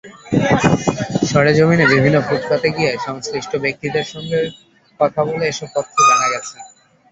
[1.29, 4.39] সরেজমিনে বিভিন্ন ফুটপাতে গিয়ে সংশ্লিষ্ট ব্যক্তিদের সঙ্গে
[4.99, 6.55] কথা বলে এসব তথ্য জানা গেছে।